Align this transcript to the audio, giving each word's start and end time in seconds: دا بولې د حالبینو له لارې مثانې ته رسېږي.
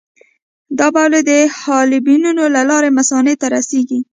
دا 0.79 0.87
بولې 0.95 1.19
د 1.29 1.31
حالبینو 1.61 2.29
له 2.55 2.61
لارې 2.69 2.89
مثانې 2.99 3.33
ته 3.41 3.45
رسېږي. 3.55 3.99